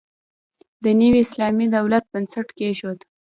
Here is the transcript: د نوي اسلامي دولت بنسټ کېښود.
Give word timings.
د 0.83 0.85
نوي 0.99 1.19
اسلامي 1.25 1.65
دولت 1.75 2.03
بنسټ 2.11 2.47
کېښود. 2.57 2.99